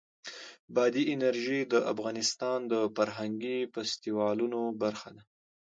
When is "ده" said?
5.15-5.23